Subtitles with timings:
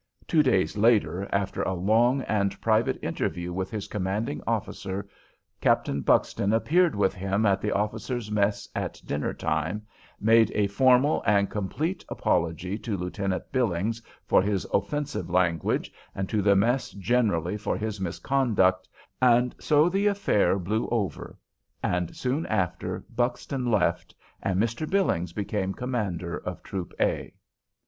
[0.27, 5.07] Two days later, after a long and private interview with his commanding officer,
[5.61, 9.85] Captain Buxton appeared with him at the officers' mess at dinner time,
[10.19, 16.41] made a formal and complete apology to Lieutenant Billings for his offensive language, and to
[16.41, 18.89] the mess generally for his misconduct;
[19.21, 21.37] and so the affair blew over;
[21.83, 24.89] and, soon after, Buxton left, and Mr.
[24.89, 27.35] Billings became commander of Troop "A."